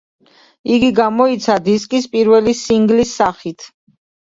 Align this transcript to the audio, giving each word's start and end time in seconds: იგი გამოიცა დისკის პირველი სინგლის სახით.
იგი 0.77 0.89
გამოიცა 0.99 1.59
დისკის 1.67 2.09
პირველი 2.17 2.57
სინგლის 2.63 3.15
სახით. 3.21 3.71